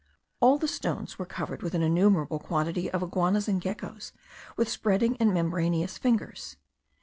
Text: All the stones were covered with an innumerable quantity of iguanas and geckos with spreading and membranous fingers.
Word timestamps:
All 0.39 0.57
the 0.57 0.67
stones 0.67 1.19
were 1.19 1.27
covered 1.27 1.61
with 1.61 1.75
an 1.75 1.83
innumerable 1.83 2.39
quantity 2.39 2.89
of 2.89 3.03
iguanas 3.03 3.47
and 3.47 3.61
geckos 3.61 4.13
with 4.57 4.67
spreading 4.67 5.15
and 5.17 5.31
membranous 5.31 5.99
fingers. 5.99 6.57